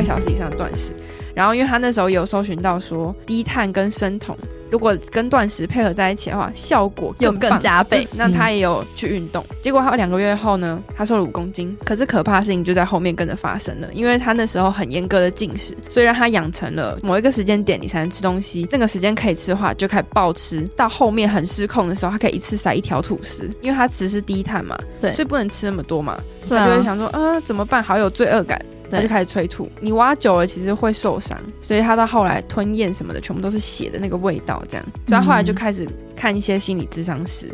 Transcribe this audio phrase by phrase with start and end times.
[0.00, 0.92] 个小时以上的断食。
[1.34, 4.36] 然后因为他那时候有搜寻到说低碳跟生酮。
[4.70, 8.06] 如果跟断食配合在一起的话，效果更又更加倍。
[8.12, 11.76] 那他也有去运动，嗯、结果他两个月后呢，他瘦了五公斤。
[11.84, 20.62] 可是可怕的事情就在后面跟着发生了，因为他那时候很严格的进食，所以让他养成了某一个时间点你才能吃东西，那个时间可以吃的话就开始暴吃。
[20.76, 26.20] 到后面很失控的时候，他可以一次塞一条吐司，因为他吃是低碳嘛，对，所以不能吃那么多嘛。
[26.48, 27.82] 他就会想说，啊，怎么办？
[27.82, 28.56] 好有罪恶感。
[28.90, 37.48] 他就开始催吐，你挖久了其实会受伤，所以他到后来吞咽什么的全部都是血的那个味道，这样，所以他后来就开始看一些心理智商师。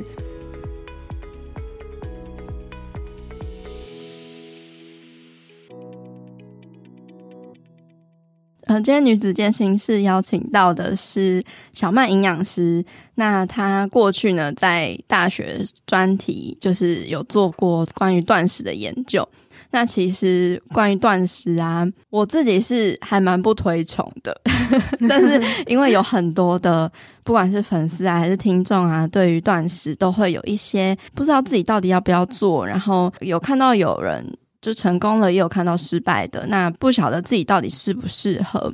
[8.68, 11.40] 嗯、呃，今天女子健心室邀请到的是
[11.72, 19.26] 小麦营养师，那她过去呢在大学专题就是有做过关于断食的研究。
[19.70, 24.40] 那其实关于断食啊，我自己是还蛮不推崇的，
[25.08, 26.90] 但是因为有很多的
[27.24, 34.24] 不管是粉丝啊还是听众啊，对于断食都会有一些不知道自己到底要不要做，然后有看到有人
[34.62, 38.72] 就成功了，也有看到失败的，那不晓得自己到底适不适合，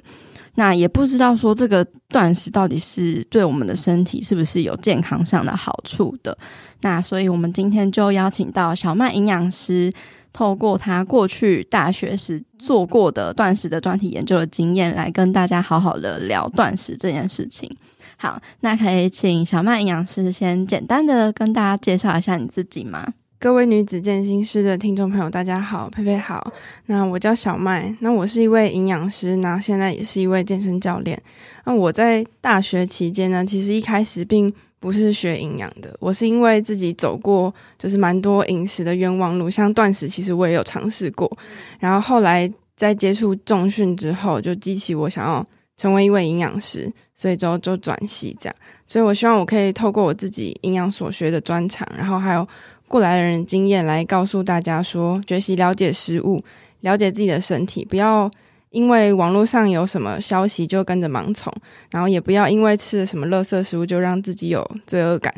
[0.55, 6.37] 那也不知道说这个断食到底是对我们的身体是不是有健康上的好处的，
[6.83, 9.93] 那所以我们今天就邀请到小麦营养师。
[10.33, 17.70] 透过他过去大学时做过的断食的专题研究的经验，来跟大家好好的聊断食这件事情。
[18.16, 23.06] 好，那可以请小麦营养师先简单的跟大家介绍一下你自己吗？
[23.41, 26.53] 各位女子健心师的听众朋友，大家好，佩佩好。
[26.86, 31.20] 那我叫小麦，那我是一位营养师，那现在也是一位健身教练。
[31.64, 41.30] 那我在大学期间呢，其实一开始并不是学营养的，我是因为自己走过就是蛮多饮食的冤枉路，像断食，其实我也有尝试过。
[41.78, 48.56] 然后后来在接触重训之后，就激起我想要成为一位营养师，所以就就转系这样。
[48.88, 52.44] 所以我希望我可以透过我自己营养所学的专长，然后还有
[52.88, 56.42] 过来的人经验来告诉大家说，学习了解食物，
[56.81, 58.28] 了解自己的身体，不要。
[58.72, 61.53] 因为网络上有什么消息就跟着盲从，
[61.91, 65.33] 然后也不要因为吃了什么垃圾食物就让自己有罪恶感。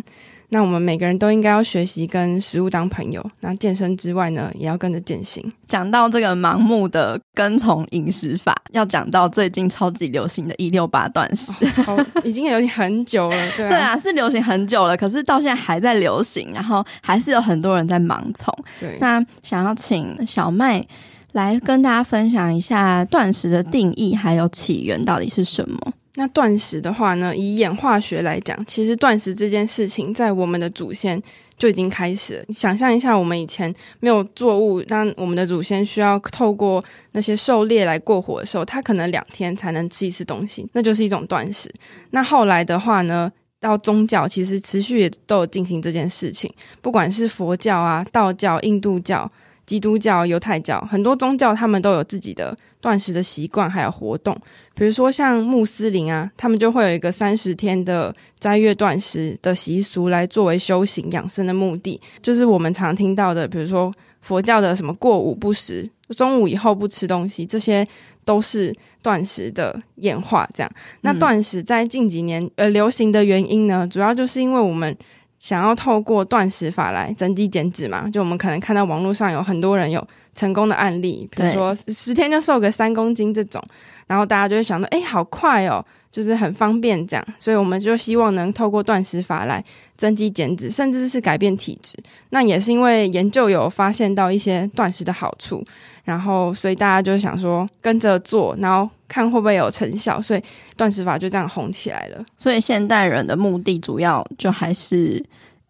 [0.50, 3.24] 那我们每个人都应该要学习跟食物当朋友。
[3.40, 5.44] 那健身之外呢，也要跟着践行。
[5.66, 13.50] 讲到这个盲目的跟从饮食法，要讲到最近超级流行的一六八断食，哦，超 已经流行很久了。
[13.56, 18.54] 对啊，对啊，是流行很久了，可是到现在还在流行，然后还是有很多人在盲从。
[18.78, 20.86] 对，那想要请小麦。
[21.34, 25.78] 来跟大家分享一下断食的定义，还有起源到底是什么？
[26.14, 31.20] 那断食的话呢，以演化学来讲，其实断食这件事情在我们的祖先
[31.58, 32.44] 就已经开始了。
[32.50, 41.68] 想象一下，我们以前没有作物，当我们的祖先需要透过那些狩猎来过活的时候，他可能两天才能吃一次东西，那就是一种断食。
[42.10, 43.28] 那后来的话呢，
[43.58, 46.48] 到宗教其实持续也都有进行这件事情，
[46.80, 49.28] 不管是佛教啊、道教、印度教。
[49.66, 54.36] 基督教、犹太教很多宗教，他们都有自己的断食的习惯，还有活动。
[54.74, 62.00] 比如说像穆斯林啊，他们就会有一个三十天的斋月断食的习俗，来作为修行养生的目的。
[62.20, 67.86] 就是我们常听到的，比如说佛教的什么过午不食，中午以后不吃东西，这些
[68.24, 70.48] 都是断食的演化。
[70.52, 70.70] 这样，
[71.00, 74.94] 那断食在近几年呃流行的原因呢，主要就是因为我们。
[75.44, 78.08] 想要透过断食法来增肌减脂嘛？
[78.08, 80.02] 就我们可能看到网络上有很多人有
[80.34, 83.62] 成功的案例，比如说十天就瘦个三公斤这种，
[84.06, 89.64] 然后大家就会想到，哎，好快哦，就是很方便这样，所以我们就希望能透过断食法来
[89.96, 91.96] 增肌减脂，甚至是改变体质。
[92.30, 95.64] 那也是因为研究有发现到一些断食的好处，
[96.04, 100.42] 然后所以大家就想说跟着做，然后看会不会有成效，所以
[100.76, 102.24] 断食法就这样红起来了。
[102.36, 105.24] 所以现代人的目的主要就还是。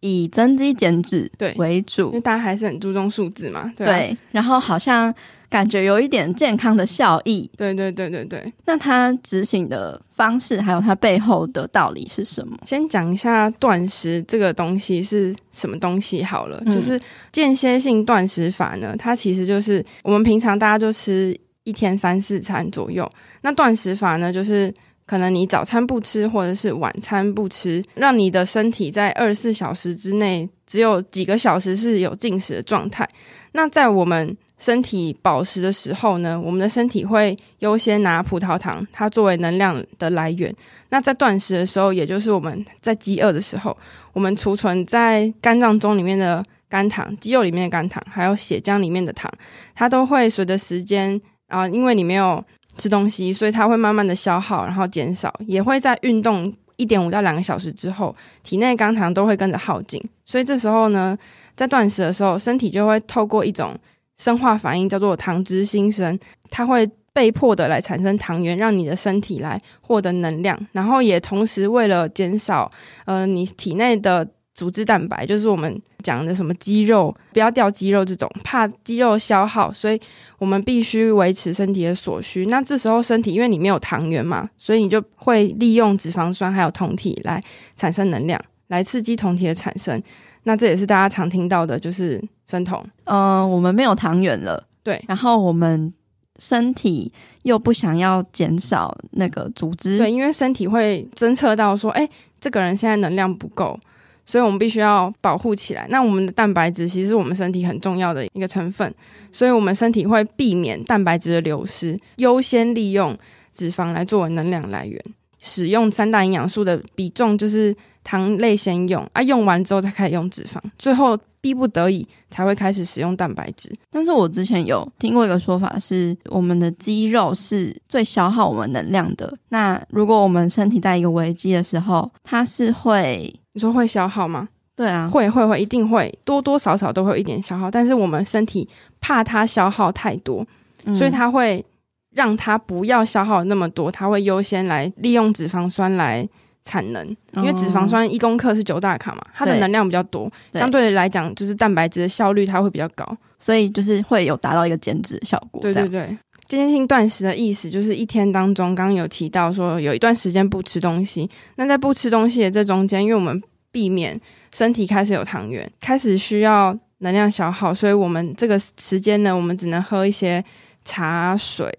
[0.07, 4.19] 以增肌减脂对为主，因为大家还是很注重数字嘛，对，对。
[4.33, 5.11] 然后好像
[5.55, 8.53] 感觉有一点健康的效益，对对对对对。
[8.65, 12.59] 那它执行的方式，还有它背后的道理是什么？
[12.67, 23.09] 先讲一下断食这个东西是什么东西好了，嗯、就是间歇性断食法呢，它其实就是我们平常大家就吃一天三四餐左右，
[23.43, 24.75] 那断食法呢，就是。
[25.07, 33.07] 可能你早餐不吃，或者是晚餐不吃，让你的身体在二十四小时之内只有几个小时是有进食的状态。
[33.53, 40.55] 那在我们身体饱食的时候呢，我们的身体会优先拿葡萄糖，它作为能量的来源。
[40.91, 43.77] 那在断食的时候，也就是我们在饥饿的时候，
[44.13, 49.31] 我们储存在肝脏中里面的肝糖、肌肉里面的肝糖，还有血浆里面的糖，
[49.75, 52.43] 它都会随着时间啊，因为你没有
[52.77, 58.15] 吃东西，所以它会慢慢的消耗，然后减少，也会在运动一点五到两个小时之后，
[58.45, 61.19] 体内肝糖都会跟着耗尽，所以这时候呢，
[61.57, 63.77] 在断食的时候，身体就会透过一种
[64.17, 66.19] 生化反应，叫做糖脂新生，
[66.51, 72.71] 它会被迫的来产生糖原，让你的身体来获得能量，然后也同时为了减少
[73.05, 74.27] 呃你体内的。
[74.55, 80.01] 组织蛋白就是我们讲的什么肌肉，不要掉肌肉这种，怕肌肉消耗，所以
[80.39, 82.47] 我们必须维持身体的所需。
[82.47, 87.43] 那这时候身体因为你没有糖原嘛，所以你就会利用脂肪酸还有酮体来
[87.75, 90.01] 产生能量，来刺激酮体的产生。
[90.45, 92.85] 那这也是大家常听到的，就是生酮。
[93.05, 95.93] 嗯、呃，我们没有糖原了，对，然后我们
[96.39, 97.13] 身体
[97.43, 102.09] 又不想要减少那个组织，对，因为身体会侦测到说，哎，
[102.41, 103.79] 这个人现在能量不够。
[104.27, 105.87] 所以我们必须要保护起来。
[105.91, 108.91] 那我们的蛋白质其实是我们身体很重要的一个成分，
[109.31, 113.15] 所以我们身体会避免蛋白质的流失，优先利用
[113.53, 114.99] 脂肪来作为能量来源。
[115.39, 123.71] 使用三大营养素的比重就是糖类先用啊，用完之后再开始用脂肪，最后逼不得已才会开始使用蛋白质。
[123.91, 129.31] 但是我之前有听过一个说法是，我们的肌肉是最消耗我们能量的。
[129.51, 133.31] 那如果我们身体在一个危机的时候，它是会。
[133.53, 134.49] 你说会消耗吗？
[134.75, 138.67] 对啊，会会会，一定会多多少少都会有一点消耗，但是我们身体
[139.03, 140.45] 怕它消耗太多，
[140.87, 141.65] 嗯、所以它会
[142.11, 146.27] 让它不要消耗那么多，它会优先来利用脂肪酸来
[146.65, 150.59] 产能，因为脂肪酸一公克是九大卡嘛，它的能量比较多，对。
[150.59, 155.61] 相对来讲就是蛋白质的效率它会比较高，所以就是会有达到一个减脂效果。
[155.61, 156.17] 对对对，
[156.49, 164.19] 间歇性断食的意思就是一天当中，刚刚有提到说有一段时间不吃东西，那在不吃东西的这中间，因为我们避免
[164.55, 170.43] 身体开始有糖原，开始需要能量消耗，所以我们这个时间呢，我们只能喝一些
[170.85, 171.71] 茶水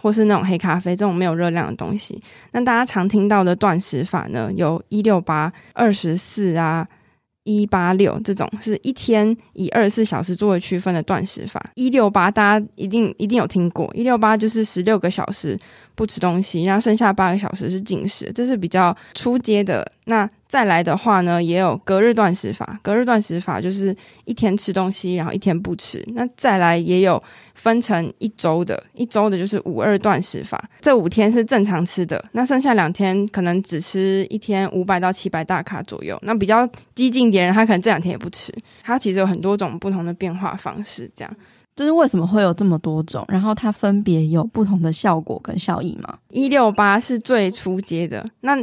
[0.00, 2.20] 或是那种黑咖啡这种没有热量的东西。
[2.52, 6.86] 那大家常听到的断食法呢，有一六八、二十四啊、
[7.44, 11.62] 一八六这种，是一天以二十四小时作为区分的断食法。
[11.74, 15.58] 一六八大家一定一定有听过，一六八就是十六个小时
[15.94, 19.86] 不吃东西，然后剩下八个小时是进食，这是比较初阶的。
[20.06, 22.80] 那再来的话呢，也有隔日断食法。
[22.82, 23.94] 隔日断食法就是
[24.24, 26.04] 一天吃东西，然后一天不吃。
[26.14, 27.22] 那再来也有
[27.54, 30.68] 分成一周的，一周的就是五二断食法。
[30.80, 36.18] 这五天是正常吃的，那剩下两天可能只吃一天五百到七百大卡左右。
[36.22, 38.52] 那比较激进点人，他可能这两天也不吃。
[38.82, 41.36] 他其实有很多种不同的变化方式，这样
[41.80, 43.24] 就是为什么会有这么多种？
[43.28, 46.18] 然后它分别有不同的效果跟效益吗？
[46.28, 48.62] 一六八是最初阶的，那。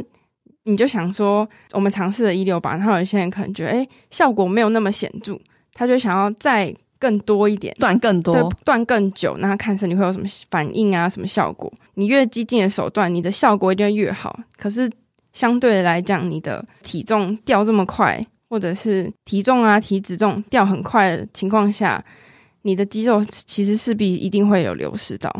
[0.64, 5.34] 你就想说，我们尝试了一六八，然后有些人可能觉得，哎，效果没有那么显著，
[5.72, 11.72] 他就想要再更多一点，断更多，对，断更久，那他看身体会有什么反应啊，什么效果？
[11.94, 14.38] 你越激进的手段，你的效果一定会越好。
[14.58, 14.90] 可是
[15.32, 22.04] 相对来讲，你的体重掉这么快，或者是体重啊、体脂重掉很快的情况下，
[22.62, 25.30] 你的肌肉其实势必一定会有流失到。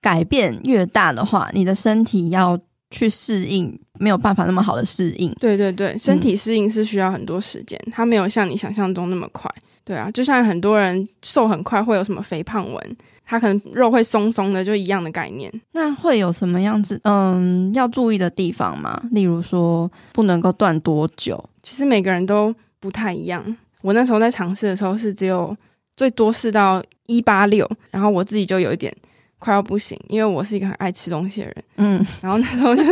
[0.00, 2.58] 改变越大的话，你的身体要。
[2.88, 9.52] 去适应没有办法那么好的适应，对对对，身体适应是需要很多时间，嗯、它没有像你想象中那么快。
[9.84, 15.52] 对啊，就像很多人瘦很快会有什么肥胖纹，他可能肉会松松的，就一样的概念。
[15.72, 16.98] 那会有什么样子？
[17.02, 19.02] 嗯，要注意的地方吗？
[19.10, 21.44] 例如说不能够断多久？
[21.64, 23.44] 其实每个人都不太一样。
[23.82, 25.54] 我那时候在尝试的时候是只有
[25.96, 28.94] 最多试到一八六，然后我自己就有一点。
[29.38, 32.82] 快要不行，因为我是一个很爱吃东西的人，嗯，然后那时候就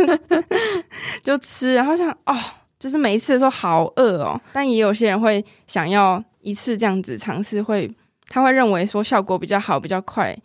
[1.23, 2.35] 就吃，然后想哦，
[2.77, 7.91] 就是每一次的时候好饿哦，但也有些人会想要一次这样子尝试，会
[8.29, 10.37] 他会认为说效果比较好，比较快。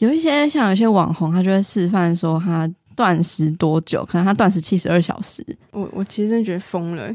[0.00, 5.42] 有一些像有些网红，他就会示范说他断食多久，可能他断食七十二小时。
[5.72, 7.08] 我我其实真的觉得疯了。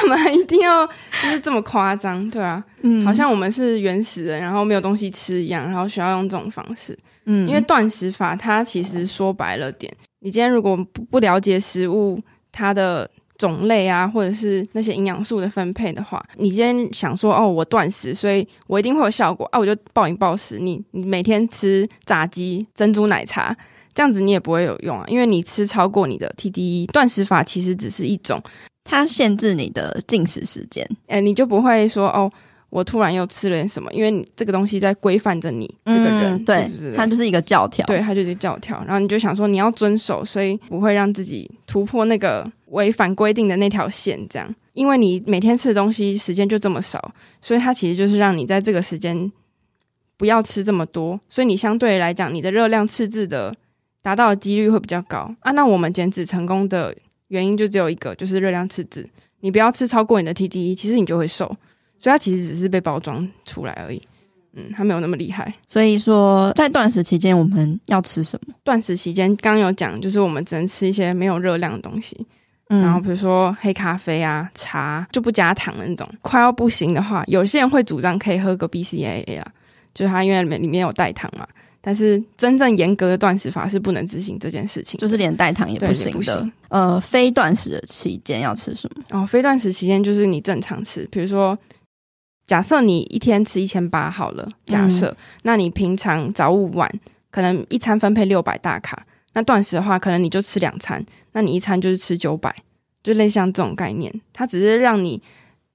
[0.00, 12.18] 干嘛一定要就是这么夸张，对啊，嗯，好像我们是原始人，然后没有东西吃一样，然后需要用这种方式，嗯，因为断食法它其实说白了点，你今天如果不不了解食物
[12.50, 23.54] 它的种类啊，或者是那些营养素的分配的话，你今天想说哦，我断食，所以我一定会有效果啊，我就暴饮暴食，你你每天吃炸鸡、珍珠奶茶，
[23.92, 28.42] 这样子你也不会有用啊，因为你吃超过你的 TDE，断食法其实只是一种。
[28.90, 32.28] 它限制你的进食时间，哎、欸，你就不会说哦，
[32.70, 36.92] 我突然又吃了点什么，因为你这个东西在规范着你这个人，嗯、对，对。
[36.96, 49.30] 它就是一个教条，对，它就是一个教条，然后你就想说你要遵守，所以不会让自己突破那个违反规定的那条线，这样，因为你每天吃的东西时间就这么少，所以它其实就是让你在这个时间
[50.16, 53.54] 不要吃这么多，所以你相对来讲，你的热量赤字的
[54.02, 55.32] 达到的几率会比较高。
[55.40, 55.52] 啊。
[55.52, 56.92] 那我们减脂成功的
[57.30, 59.04] 原因就只有一个，就是热量赤字。
[59.40, 61.46] 你不要吃超过你的 TDE，其实你就会瘦。
[61.98, 64.02] 所以它其实只是被包装出来而已，
[64.54, 65.52] 嗯，它没有那么厉害。
[65.68, 68.54] 所以说，在断食期间我们要吃什么？
[68.64, 72.26] 断食期间刚有讲，就是我们只能吃一些没有热量的东西，
[72.70, 76.08] 嗯，然后比如说黑咖啡啊、茶就不加糖的那种。
[76.22, 79.52] 快要不行的话，有些人会主张可以喝个 BCAA 啦，
[79.92, 81.46] 就是它因为里面里面有代糖嘛。
[81.80, 86.18] 但是真正严格的断食法是不能执行这件事情，就是连代糖也不行的。
[86.18, 89.02] 不行呃，非断食的期间要吃什么？
[89.10, 91.58] 哦，非断食期间就是你正常吃，比如说，
[92.46, 96.88] 假设你一天吃一千八好了，假设，嗯、那你平常早午晚
[97.30, 102.54] 可能一餐分配六百大卡，那断食的话，可能你就吃两餐，那你一餐就是吃九百，
[103.02, 105.20] 就类似像这种概念，它只是让你。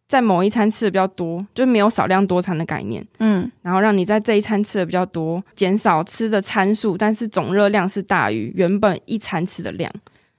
[0.08, 9.92] 在某一餐吃的比较多，就没有少量多餐的概念，嗯，然后让你在这一餐吃的比较多，减少吃的餐数，但是总热量是大于原本一餐吃的量，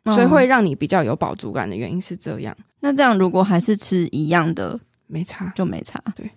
[0.04, 2.56] 嗯，所以会让你比较有饱足感的原因是这样。
[2.78, 6.30] 那这样如果还是吃一样的，没差就没差，对，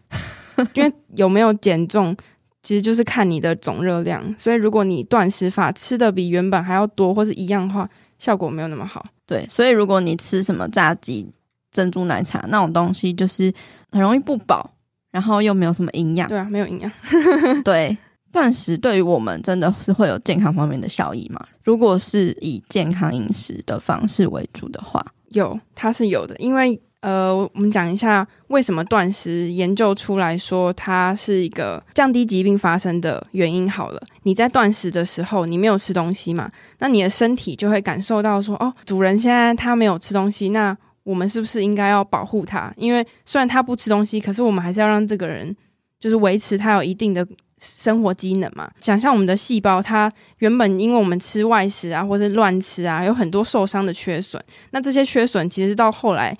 [0.73, 2.17] 因为有没有减重，
[2.63, 9.05] 其实就是看你的总热量，所以如果你断食法吃的比原本还要多或是一样的话，效果没有那么好。
[9.27, 11.29] 对，所以如果你吃什么炸鸡。
[11.71, 13.53] 珍珠奶茶那种东西就是
[13.91, 14.69] 很容易不饱，
[15.11, 16.27] 然后又没有什么营养。
[16.29, 16.91] 对啊，没有营养。
[17.63, 17.97] 对，
[18.31, 21.39] 断食对于我们真的是会有健康方面的效益吗？
[21.63, 26.35] 如果是以健康饮食的方式为主的话，有，它是有的。
[26.37, 33.71] 因为呃，我们讲一下为什么断食研究出来说它是一个降低疾病发生的原因。
[33.71, 42.73] 好了，你在断食的时候，你没有吃东西嘛，那你的身体就会感受到说，哦，主人现在他没有吃东西，那我们是不是应该要保护它？
[42.77, 45.55] 因为虽然他不吃东西，可是我们还是要让这个人
[45.99, 47.25] 就是维持他有一定的
[47.57, 48.69] 生活机能嘛。
[48.79, 54.41] 想象我们的细胞，它原本因为我们吃外食啊，或是乱吃啊，有很多受伤的缺损。
[54.71, 56.37] 那这些缺损其实到后来，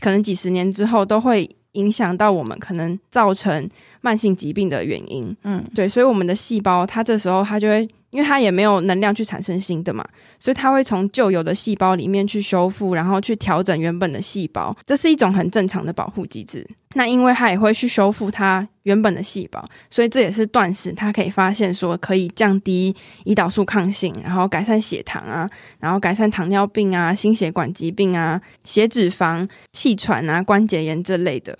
[0.00, 3.68] 可能几十年之后，都会影响到我们，可能造成
[4.02, 5.34] 慢性疾病的原因。
[5.44, 7.88] 嗯，对，所以我们的细胞，它这时候它就会。
[8.12, 10.06] 因为它也没有能量去产生新的嘛，
[10.38, 16.62] 所以它会从旧有的细胞里面去修复，然后去调整原本的细胞，这是一种很正常的保护机制。
[16.92, 22.94] 那因为它也会去修复它原本的细胞，所以这也是断食它可以发现说可以降低
[23.24, 25.48] 胰岛素抗性，然后改善血糖啊，
[25.80, 31.58] 然后改善糖尿病啊、心血管疾病啊、血脂肪、气喘啊、关节炎这类的，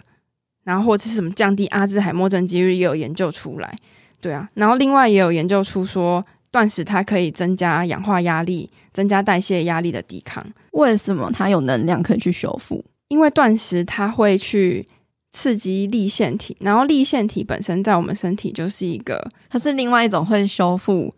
[0.65, 3.75] 然后或者是什么降低阿兹海默症几率也有研究出来。
[4.21, 6.25] 对啊，然后另外也有研究出说。
[6.53, 10.47] 断食它可以增加氧化压力，增加代谢压力的抵抗。
[10.73, 12.85] 为什么它有能量可以去修复？
[13.09, 14.87] 因为断食它会去
[15.33, 21.15] 刺激立腺体，然后立腺体本身在我们身体就是一个，它是另外一种会修复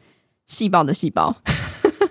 [0.47, 1.35] 细胞的细胞。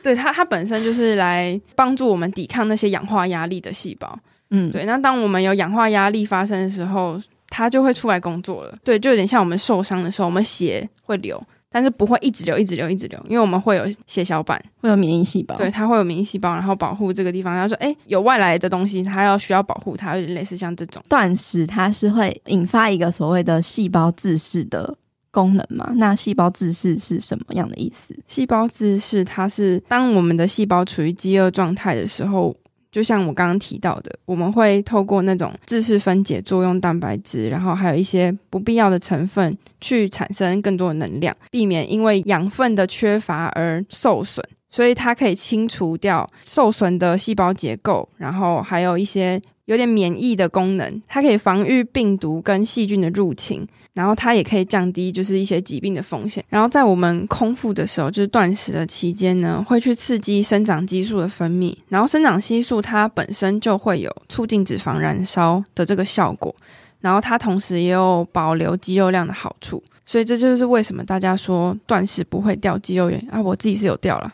[0.03, 4.19] 对，它，它本身就是来帮助我们抵抗那些氧化压力的细胞。
[4.53, 4.85] 嗯，对。
[4.85, 8.77] 那当我们有氧化压力发生的时候，它就会出来工作了。
[8.83, 11.41] 对，就有点像我们受伤的时候，我们血会流。
[11.75, 17.51] 但是不会一直流，一直流，一直流，因为我们会有血小板，会有免疫细胞，对，它会有免疫细胞，然后保护这个地方。
[17.51, 24.95] 然后说，诶，有外来的东西，它要需要保护它，有点类似像这种断食，它是会引发一个所谓的细胞自噬的
[25.31, 25.91] 功能嘛？
[25.95, 28.15] 那细胞自噬是什么样的意思？
[28.27, 32.55] 细胞自噬，它是当我们的细胞处于饥饿状态的时候。
[32.93, 44.47] 就像我刚刚提到的，我们会透过那种自噬分解作用蛋白质，然后还有一些不必要的成分去产生更多的能量，避免因为养分的缺乏而受损。
[44.69, 49.41] 所以它可以清除掉受损的细胞结构，然后还有一些。
[49.65, 56.43] 有点免疫的功能，它可以防御病毒跟细菌的入侵，然后它也可以降低就是一些疾病的风险。
[56.49, 66.53] 然后在我们空腹的时候，就是断食的期间呢，会去刺激生长激素的分泌，然后生长激素它本身就会有促进脂肪燃烧的这个效果，
[66.99, 69.81] 然后它同时也有保留肌肉量的好处。
[70.05, 74.33] 所以这就是为什么大家说断食不会掉肌肉原因啊，我自己是有掉了。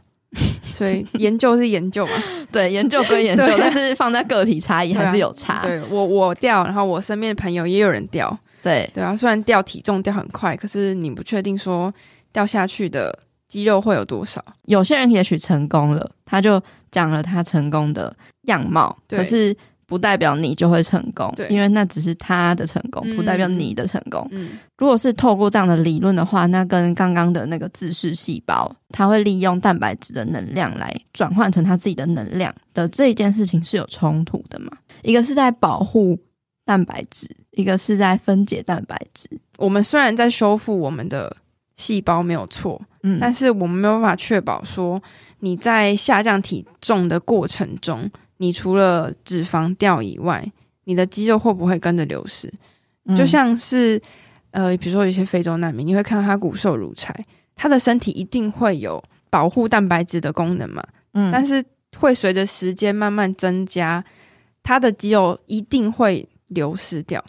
[0.80, 2.14] 所以研究是研究嘛，
[2.52, 5.60] 对，研究归研究，但是放在个体差异还是有差。
[5.62, 9.16] 对，我我掉，然后我身边的朋友也有人掉，对对啊。
[9.16, 11.94] 虽然掉体重掉很快，可是你不确定说
[12.32, 13.18] 掉下去的
[13.48, 14.44] 肌肉会有多少。
[14.66, 19.56] 有些人也许成功了，他就讲了他成功的样貌，可是。
[19.90, 24.26] 不代表你就会成功，对，因为那只是他的成功，不代表你的成功。
[24.32, 34.72] 嗯，如果是透过这样的理论的话，那跟刚刚的那个自噬细胞，它会利用蛋白质的能量来转换成它自己的能量的这一件事情是有冲突的嘛？
[35.02, 36.18] 一个是在保护
[36.64, 39.28] 蛋白质，一个是在分解蛋白质。
[39.58, 41.36] 我们虽然在修复我们的
[41.78, 45.02] 细胞没有错，嗯，但是我们没有办法确保说
[45.40, 50.46] 你在下降体重的过程中，你除了脂肪掉以外，
[50.86, 52.52] 你的肌肉会不会跟着流失？
[53.06, 54.02] 嗯、就像是
[54.52, 57.14] 呃，比如说有些非洲难民，你会看到他骨瘦如柴，
[57.56, 61.64] 他的身体一定会有保护蛋白质的功能嘛，嗯，但是
[61.98, 64.04] 会随着时间慢慢增加，
[64.64, 67.24] 他的肌肉一定会流失掉。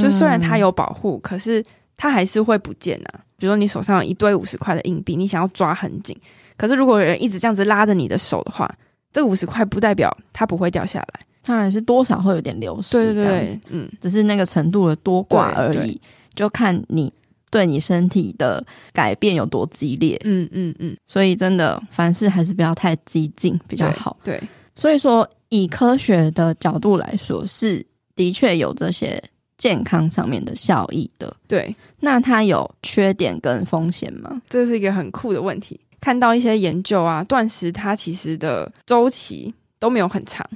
[0.00, 1.62] 就虽然它有保护，可是
[1.98, 3.20] 它还是会不见啊。
[3.36, 6.18] 比如说你手上有一堆五十块的硬币，你想要抓很紧，
[6.56, 8.66] 可是如果有人一直这样子拉着你的手的话，
[9.12, 12.92] 这五十块不代表它不会掉下来，它还是多少会有点流失。
[12.92, 16.00] 对对对，嗯，只是那个程度的多寡而已，
[16.34, 17.12] 就看你
[17.50, 20.20] 对你身体的改变有多激烈。
[20.24, 24.16] 嗯嗯嗯，所以真的凡事还是不要太激进比较好。
[24.24, 29.22] 对，对，所以说以科学的角度来说，是的确有这些。
[29.58, 34.42] 健康上面的效益的，对，那它有缺点跟风险吗？
[34.50, 35.78] 这是一个很酷的问题。
[36.02, 40.46] 看到一些研究啊，断食它其实的周期都没有很长。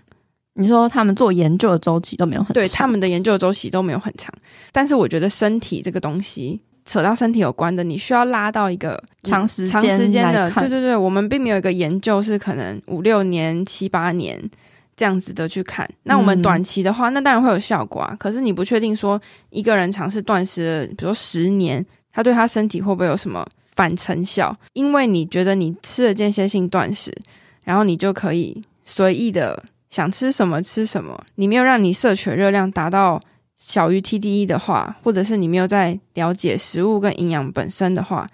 [0.52, 4.30] 你说他们做研究的周期都没有很长，对，他们的研究的周期都没有很长。
[4.72, 10.50] 但是我觉得身体这个东西，扯到身体有关的，你需要拉到一个长时间、长时间的。
[10.50, 14.50] 对对对，我们并没有一个研究是可能五六年、七八年。
[14.98, 18.16] 这样子的去看，那我们短期的话，嗯、那当然会有效果啊。
[18.18, 23.46] 可是你不确定说一个人尝试断食，比如说十年，他对他身体会不会有什么
[23.76, 24.56] 反成效？
[24.73, 27.14] 因为你觉得你吃了间歇性断食，
[27.62, 33.21] 然后你就可以随意的想吃什么吃什么，你没有让你摄取热量达到
[33.54, 38.26] 小于 TDE 的话，或者是你没有在了解食物跟营养本身的话，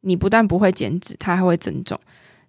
[0.00, 1.98] 你不但不会减脂，它还会增重。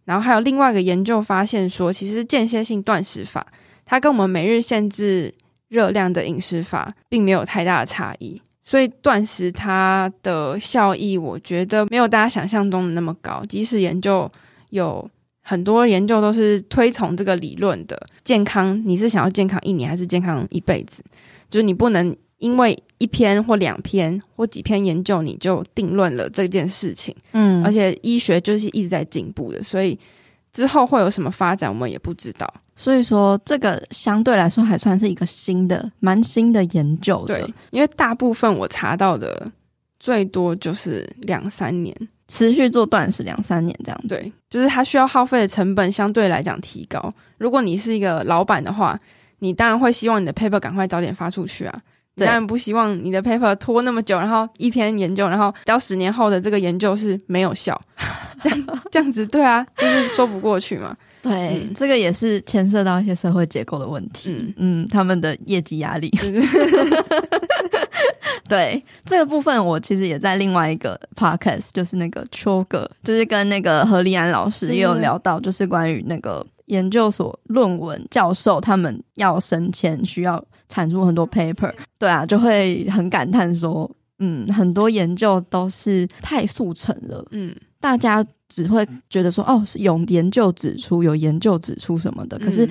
[0.05, 3.45] 然后还有另外一个研究发现说，其实间歇性断食法，
[3.85, 5.33] 它跟我们每日限制
[5.67, 8.41] 热量的饮食法并没有太大的差异。
[8.67, 13.41] 所以断食它的效益，我觉得没有大家想象中的那么高。
[13.47, 14.29] 即使研究
[14.71, 15.09] 有
[15.41, 21.01] 很多研究都是推崇这个理论的，健康你是想要健康一年还是健康一辈子？
[21.49, 22.13] 就是你不能。
[22.39, 27.15] 因为一篇或两篇或几篇研究，你就定论了这件事情。
[27.31, 29.97] 嗯，而且医学就是一直在进步的，所以
[30.53, 32.47] 之后会有什么发展，我们也不知道。
[32.79, 37.33] 所以说，这个相对来说还算是一个新的、蛮新的研究的。
[37.33, 39.51] 对，因为大部分我查到的
[39.99, 41.93] 最多就是两三年，
[42.27, 43.99] 持续做断食两三年这样。
[44.07, 47.11] 对，就是它需要耗费的成本相对来讲提高。
[47.39, 48.97] 如果你是一个老板的话，
[49.39, 51.73] 你当然会希望你的 paper 赶快早点发出去啊。
[52.15, 57.79] 当然不希望你的 paper 拖那么久，然后一篇研究，然后到十年后的这个研究是没有效，
[58.41, 60.95] 这样这样子，对啊，就是说不过去嘛。
[61.21, 64.53] 对，嗯、这个也是牵涉到一些社会结构的问题，嗯。
[64.57, 66.11] 嗯，他们的业绩压力。
[68.47, 80.43] 对，这个部分，我其实也在另外一个 podcast，就是那个秋哥，就是跟那个何立安老师也有聊到，就是关于那个研究所论文教授他们要升迁需要。
[80.69, 92.67] 产出很多 paper，对啊，就会很感叹说，嗯，很多研究都是太速成了，嗯，大家只会觉得说，哦，是有研究指出，有研究指出什么的，可是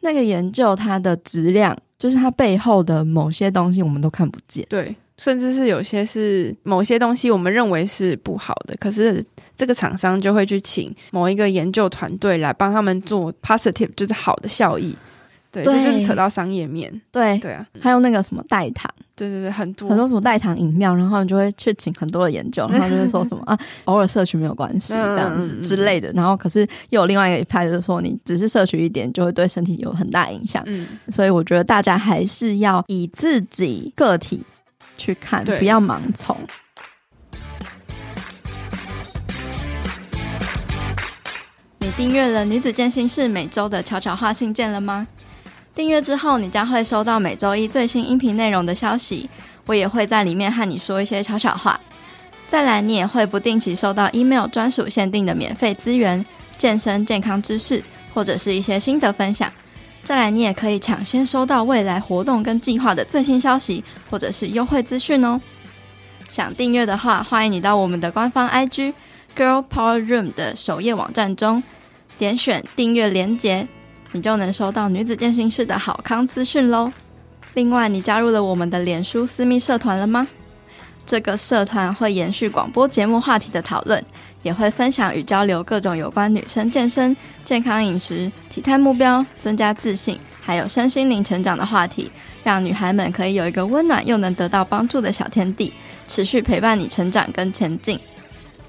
[0.00, 9.24] 那个研究它的质量，就是它背后的某些东西，我们都看不见，对，甚至是有些是某些东西，我们认为是不好的，可是
[9.56, 14.96] 这个厂商就会去请某一个研究团队来帮他们做 positive，就是好的效益。
[15.50, 17.00] 对，对，这就是扯到商业面。
[17.12, 26.12] 对对啊，还有那个什么代糖，对对对，很多很多什么代糖饮料，然后你就会去请很多的研究， 然后就会说什么啊，偶尔摄取没有关系，这样子之类的。
[26.12, 30.62] 然后可是又有另外一个一派，就是说你只是摄取一点，就会对身体有很大影响。
[30.66, 34.44] 嗯，所以我觉得大家还是要以自己个体
[34.96, 36.36] 去看，不要盲从。
[41.78, 45.06] 你订阅了女子健心室每周的悄悄话信件了吗？
[45.74, 49.28] 订阅之后，你将会收到每周一最新音频内容的消息。
[49.66, 51.78] 我也会在里面和你说一些悄悄话。
[52.46, 56.24] 再来，你也会不定期收到 email 专属限定的免费资源、
[56.56, 57.82] 健身健康知识，
[58.12, 59.50] 或者是一些心得分享。
[60.04, 65.40] 再来，你也可以抢先收到未来活动跟计划的最新消息，或者是优惠资讯哦。
[66.28, 68.92] 想订阅的话，欢迎你到我们的官方 IG
[69.36, 71.64] Girl Power Room 的首页网站中，
[72.16, 73.66] 点选订阅连接。
[74.14, 76.90] 你就能收到女子健身室的好康资讯喽。
[77.54, 80.24] 另外，你加入了我们的脸书私密社团了吗？
[81.04, 84.02] 这个社团会延续广播节目话题的讨论，
[84.44, 92.08] 也会分享与交流各种有关女生健身、健康饮食、体态目标、增加自信，还有身心灵成长的话题，
[92.44, 95.72] 让女孩们可以有一个温暖又能得到帮助的小天地，
[96.06, 97.98] 持续陪伴你成长跟前进。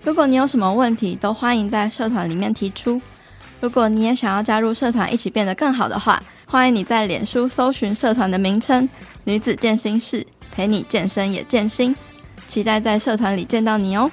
[0.04, 3.00] 如果你有什么问题，都欢迎在社团里面提出。
[3.62, 8.88] 如果你也想要加入社团，一起变得更好的话，欢迎你在脸书搜寻社团的名称
[9.26, 11.96] “女子健身室”，陪你健身也健心。
[12.48, 14.12] 期待在社团里见到你哦。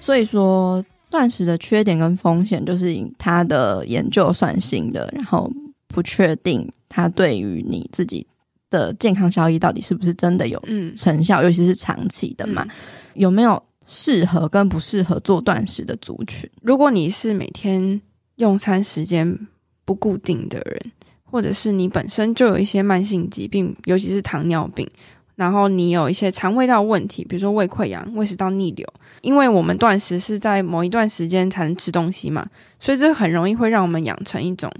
[0.00, 5.50] 所以说，断食的缺点跟风险，就是以它的研究算新的，然后
[5.88, 8.26] 不确定它对于你自己。
[8.74, 10.60] 的健康效益到底是不是真的有
[10.96, 11.40] 成效？
[11.40, 12.70] 嗯、尤其是长期的嘛，嗯、
[13.14, 16.50] 有没有适合跟不适合做断食的族群？
[16.62, 18.00] 如果你是每天
[18.36, 19.38] 用餐时间
[19.84, 24.88] 不固定的人，或者是你本身就有一些慢性疾病，尤其是糖尿病，
[25.36, 28.86] 然后你有一些肠胃道问题，比如说胃溃疡、胃食道逆流，
[29.20, 32.44] 因为我们断食是在某一段时间才能吃东西嘛，
[32.80, 34.72] 所以这很容易会让我们养成一种。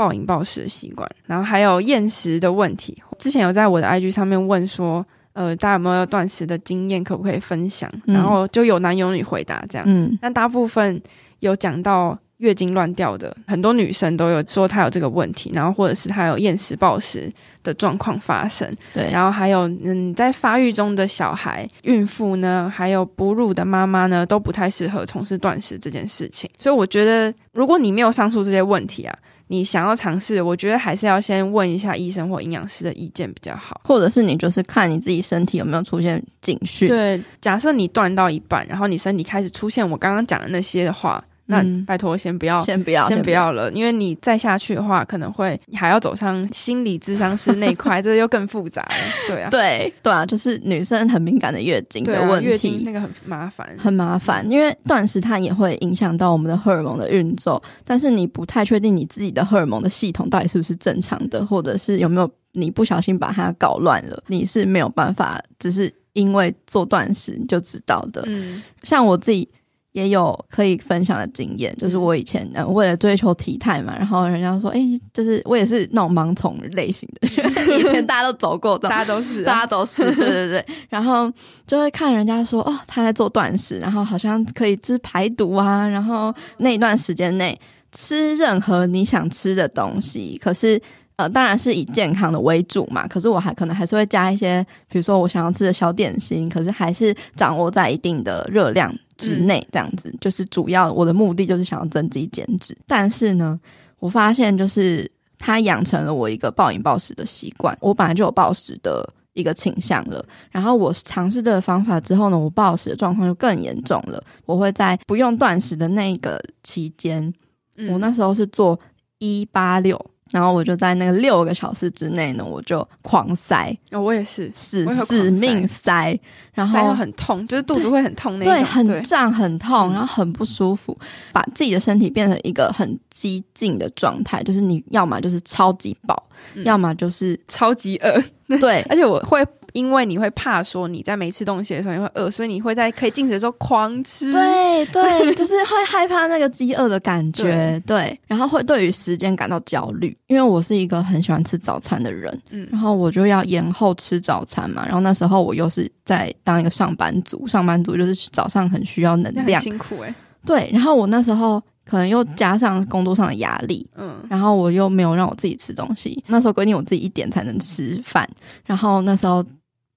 [0.00, 2.96] 暴饮暴食的习惯，然后还有厌食的问题。
[3.18, 7.92] 之前有在我的 IG 上面问说，呃，大家有没有断食的经验，可不可以分享？
[8.06, 9.84] 嗯、然后就有男有女回答这样。
[9.86, 10.98] 嗯，但大部分
[11.40, 17.30] 有讲到月经乱掉的，很多女生都有说她有这个问题，然后或者是她有厌食暴食
[17.62, 18.74] 的状况发生。
[18.94, 26.48] 对，然后还有嗯，在发育中的小孩、孕妇呢，还有哺乳的妈妈呢，都不太适合从事断食这件事情。
[26.58, 29.14] 所以我觉得，如果你没有上述这些问题啊。
[29.52, 36.88] 你想要尝试，我觉得还是要先问一下医生或营养师的意见比较好，或者是你就是看你自己身体有没有出现警讯。
[36.88, 41.20] 对，假设你断到一半，然后你身体开始出现我刚刚讲的那些的话。
[41.50, 48.94] 那拜托，先不要，先不要，先不要了，因为你再下去的话，可能会你还要走上心理咨商师那一块， 这又更复杂了。
[49.26, 54.48] 对啊，对对啊，就是女生很敏感的月经的问题，月经那个很麻烦，很麻烦。
[54.50, 68.22] 因为断食它也会影响到我们的荷尔蒙的运作，但是你不太确定你自己的荷尔蒙的系统到底是不是正常的，或者是有没有你不小心把它搞乱了，你是没有办法，只是因为做断食就知道的。
[68.26, 69.48] 嗯，像我自己。
[69.92, 77.28] 也有可以分享的经验，就是我以前呃为了追求体态嘛，然后人家说，哎、欸，就是我也是那种盲从类型的，
[77.78, 81.30] 以前大家都走过，大家都是、啊，大家都是，对对对， 然后
[81.66, 87.58] 就会看人家说，哦，他在做断食，然后好像可以吃排毒啊，然后那一段时间内
[87.90, 90.80] 吃任何你想吃的东西，可是。
[91.16, 93.06] 呃，当然是以健康的为主嘛。
[93.06, 100.08] 可是我还可能还是会加一些，比如说我想要吃的小点心，可是还是掌握在一定的热量之内，这样子。
[100.08, 102.76] 嗯、就是主要我的目的就是想要增肌减脂。
[102.86, 103.56] 但是呢，
[103.98, 107.76] 我发现就是它养成了我一个暴饮暴食的习惯。
[107.80, 114.22] 我本来就有暴食的一个倾向了，然后我尝试这个方法之后呢，我暴食的状况就更严重了。
[114.46, 117.32] 我会在不用断食的那个期间，
[117.76, 118.78] 嗯、我那时候是做
[119.18, 119.98] 一八六。
[120.30, 123.76] 然后我就在那个六个小时之内呢，我就狂塞。
[123.90, 126.18] 哦，我也是，死死命塞，
[126.54, 130.96] 然后塞很痛，就是肚子会很痛那种，对，很胀很痛，然后很不舒服，
[131.32, 136.22] 把自己的身体变成一个很激进的状态，就是你要么就是超级饱，
[136.64, 138.22] 要么就是超级饿。
[138.58, 139.46] 对， 而且我会。
[139.72, 144.32] 因为你会怕说你在没吃东西的时候你会饿，所以你会在可以进食的时候狂吃。
[144.32, 147.80] 对对，就是会害怕那个饥饿的感觉。
[147.86, 154.84] 对，对，然后会对于时间感到焦虑，因为我是一个很喜欢吃早餐的人，嗯，然后我就要延后吃早餐嘛。
[154.84, 160.14] 然后那时候我又是在当一个上班族，上班族就是早上很需要能量，辛苦诶、欸。
[160.44, 161.62] 对，然后我那时候。
[161.82, 166.22] 可能又加上工作上的压力，嗯，然后我又没有让我自己吃东西。
[166.28, 168.28] 那时候规定我自己一点才能吃饭，
[168.64, 169.44] 然后那时候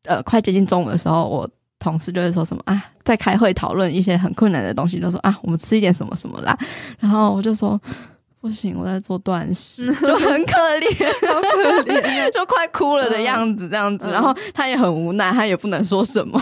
[0.05, 6.57] 呃快接近中午的时候，我同事就会说什么啊，在开会讨论一些很困难的东西，就说啊，我们吃一点什么什么啦。
[6.99, 7.79] 然后我就说
[8.39, 14.07] 不行，我在做断食，就很可怜， 可怜，就快哭了的样子，这样子。
[14.09, 16.41] 然后他也很无奈，他也不能说什么。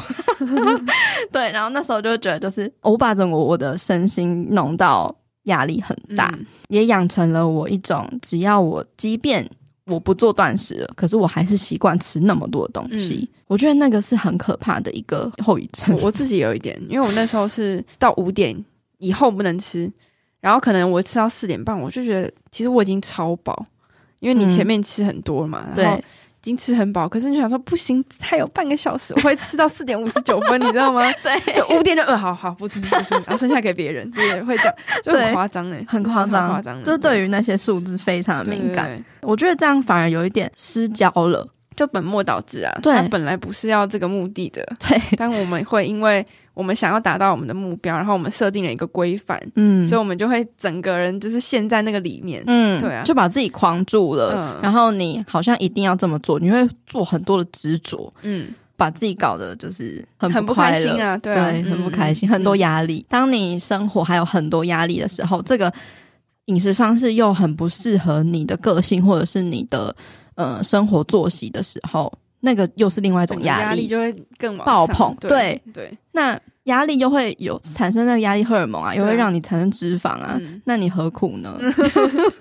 [1.31, 5.15] 对，然后那时候就觉得，就是我把整个我的身心弄到。
[5.45, 9.43] 压力很大，嗯、也养成了我一种，只要我即便
[9.91, 13.29] 我不做断食了，可是我还是习惯吃那么多的东西。
[13.31, 15.95] 嗯、我觉得那个是很可怕的一个后遗症。
[16.01, 18.55] 我自己有一点，因为我那时候是到五点
[18.97, 19.91] 以后不能吃，
[20.39, 23.65] 然后可能我吃到四点半，我就觉得其实我已经超饱，
[24.19, 26.01] 因为你前面吃很多嘛，嗯、然后。
[26.41, 31.01] 已经吃很饱，可是你想说不行，还有半个小时，我会吃到四点五十九分， 你知道吗？
[31.21, 39.03] 对，就五点就呃，好好不吃不吃，然后剩下给别人， 对，会这样，就很夸张哎，很夸张，夸张，就对于那些数字非常的敏感。
[39.21, 42.73] 我觉得这样反而有一点失焦了，就本末倒置啊。
[42.81, 44.67] 对，他本来不是要这个目的的。
[44.79, 54.33] 对，但我们会因为我们想要达到我们的目标，然后我们设定了一个规范，嗯，所以我们就会整个人就是陷在那个里面，嗯，对啊，就把自己框住了。
[54.35, 58.53] 嗯，然后你好像一定要这么做，你会做很多的执着，嗯。
[58.77, 63.05] 把自己搞得就是很很不开心啊，对啊，对，很不开心，嗯、很多压力。
[63.07, 65.71] 当你生活还有很多压力的时候，这个
[66.45, 69.95] 饮食方式又很不适合你的个性或者是你的
[70.33, 72.11] 呃生活作息的时候，
[72.41, 75.15] 那个又是另外一种压力，压力就会更爆棚。
[75.19, 76.39] 对对，对，那。
[76.65, 81.57] 压力又会有产生那个压力荷尔蒙啊，又会让你产生脂肪啊，嗯、那你何苦呢？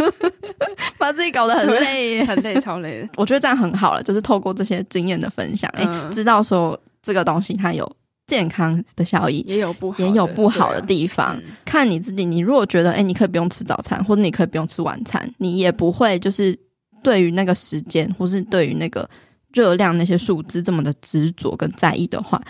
[0.99, 3.09] 把自己搞得很累， 很累，超累的。
[3.17, 7.91] 我觉得这样很好了，就是透过这些经验的分享，哎、嗯欸，知道说这个东西它有
[8.27, 11.29] 健康的效益，也有不好，也有不好的地方。
[11.29, 16.55] 啊嗯、看你自己，你如果觉得哎、欸，你可以不用吃早餐，或者你可以不用吃晚餐，你也不会就是
[17.03, 19.09] 对于那个时间，或是对于那个
[19.53, 22.41] 热量那些数字这么的执着跟在意的话。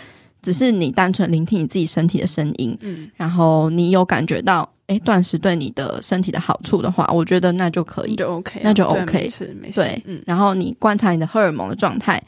[0.43, 12.19] 只是你单纯聆听你自己身体的声音，嗯，然后你有感觉到，哎，断食对你的身体的好处的话，我觉得那就可以，就 OK，那就 OK，没事没事，对，嗯，然后你观察你的荷尔蒙的状态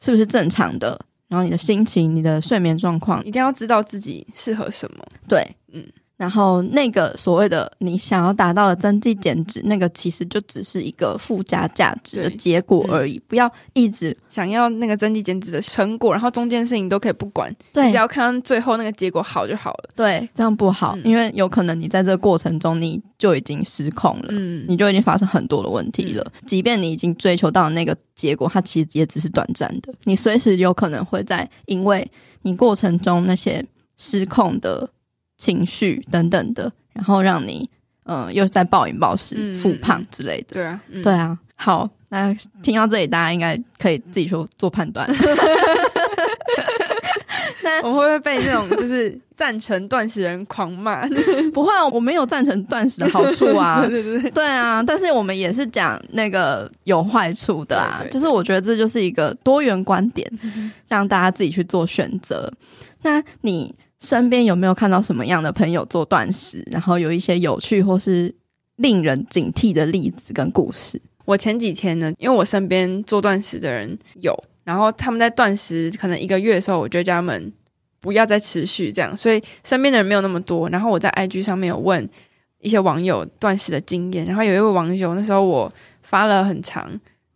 [0.00, 5.84] 是不是正常的，然后你的心情、你的睡眠状况，一定要知道自己适合什么，对，嗯。
[6.20, 13.16] 然后那个所谓的你想要达到的增肌减脂，那个其实就只是一个附加价值的结果而已。
[13.16, 19.88] 嗯、不要一直想要那个增肌减脂的成果，然后中间事情都可以不管，对，只要看到最后那个结果好就好了。
[19.96, 26.22] 对，这样不好，嗯、因为有可能你在这个过程中你就已经失控了，嗯，你就已经发生很多的问题了。
[26.34, 32.06] 嗯、即便你已经追求到那个结果，它其实也只是短暂的，你随时有可能会在因为
[32.42, 33.64] 你过程中那些
[33.96, 34.86] 失控的。
[35.40, 37.68] 情绪等等的，然后让你
[38.04, 40.48] 嗯、呃，又是在暴饮暴食、复、嗯、胖之类的。
[40.52, 41.38] 对啊，嗯、对啊。
[41.56, 45.08] 好，那听到这里，大家应该可以自己说做判断。
[47.62, 51.06] 那我会不会被这种就是赞成断食人狂骂？
[51.52, 53.84] 不会，我没有赞成断食的好处啊。
[53.88, 54.82] 对对对，对啊。
[54.82, 58.02] 但是我们也是讲那个有坏处的啊。
[58.10, 60.30] 就是我觉得这就是一个多元观点，
[60.88, 62.50] 让大家自己去做选择。
[63.02, 63.74] 那你？
[64.00, 68.34] 身边有没有看到什么样的朋友做断食，然后有一些有趣或是
[68.76, 71.00] 令人警惕的例子跟故事？
[71.26, 74.34] 我前几天呢，因为我身边做断食的人有，
[74.64, 77.52] 然后他们在断食可能一个月的时候，我就叫他们
[78.00, 80.68] 不要再持续这样，所以身边的人没有那么多。
[80.70, 82.08] 然后我在 IG 上面有问
[82.60, 86.90] 一些网友断食的经验，然后有一位网友那时候我发了很长。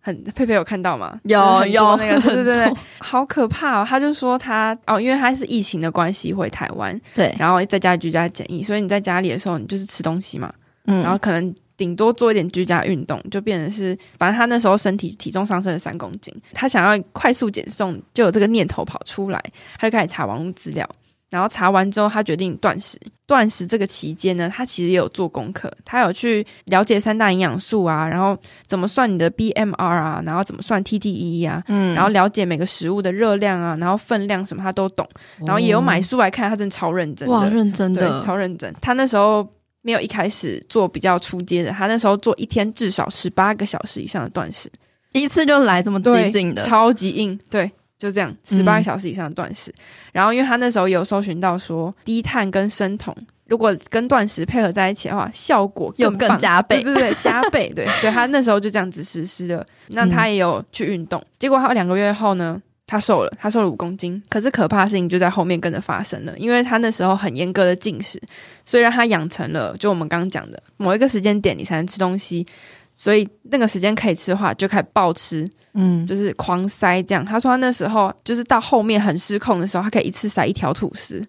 [0.05, 1.19] 很佩佩有看到吗？
[1.25, 3.87] 有有那个，对对对对， 好可怕哦！
[3.89, 10.53] 他就说他哦，因为他是疫情的关系回台湾，对，然后在家居家检疫，所以你在家里的时候，你就是吃东西嘛，
[10.89, 19.43] 嗯，然后可能顶多做一点居家运动，就变成是，反正他那时候身体体重上升了三公斤，他想要快速减重，就有这个念头跑出来，
[19.79, 20.87] 他就开始查网络资料。
[21.35, 22.97] 然后查完之后，他决定断食。
[23.27, 35.09] 断食这个期间呢，他其实也有做功课，他有去了解三大营养素啊，然后怎么算你的 BMR 啊，然后怎么算 TDE 啊，嗯，然后了解每个食物的热量啊，然后分量什么他都懂，
[35.47, 38.73] 然后也有买书来看，他真的超认真的，哇，认真的，超认真。
[38.83, 39.45] 他那时候
[39.81, 44.71] 没有一开始做比较出阶的，他那时候做一天至少十八个小时以上的断食，
[45.13, 47.73] 一次就来这么激进的，超级硬，对。
[48.05, 49.71] 就这样，十八个小时以上的断食。
[49.71, 57.73] 嗯、然后，因为他那时候有搜寻到说，低碳跟生酮如果跟断食配合在一起的话，效果更又更加倍，对对对，加倍。
[57.75, 59.67] 对，所以他那时候就这样子实施了。
[59.89, 64.23] 那他也有去运动，嗯、结果他两个月后呢，他瘦了，他瘦了五公斤。
[64.29, 68.21] 可是可怕的事情就在后面跟着发生了，因为他那时候很严格的进食，
[68.67, 72.47] 所以让他养成了就我们刚刚讲的某一个时间点你才能吃东西。
[72.95, 77.25] 所以那个时间可以吃的话，就开始暴吃，嗯，就是狂塞这样。
[77.25, 81.21] 他说他那时候就是到后面很失控的时候，他可以一次塞一条吐司，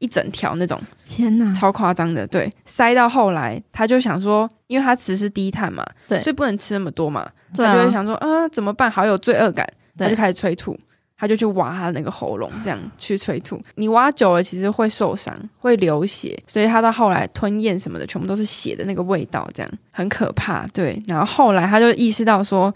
[0.00, 2.26] 一整条那种，天哪，超夸张的。
[2.26, 8.90] 对，塞到后来他就想说，因为他吃是低碳嘛，对，所以不能吃那么多嘛，他就会想说啊，怎么办？
[8.90, 9.64] 好有罪恶感，
[9.96, 10.76] 他就开始催吐。
[11.24, 13.58] 他就去挖他那个喉咙，这样去催吐。
[13.76, 20.66] 你挖久了，其实会受伤，会流血，所以他到后来吞咽什么的，全部都是血的那个味道，这样很可怕。
[20.74, 22.72] 对，然后后来他就意识到说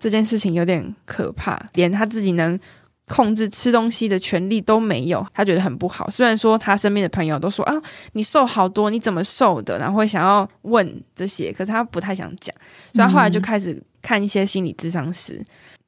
[0.00, 2.58] 这件事情有点可怕，连他自己能
[3.06, 6.10] 控制吃东西的权利都没有，他觉得很不好。
[6.10, 7.74] 虽然说他身边的朋友都说啊，
[8.14, 9.78] 你瘦好多，你怎么瘦的？
[9.78, 12.52] 然后会想要问这些，可是他不太想讲，
[12.92, 15.40] 所以他后来就开始看一些心理咨商师。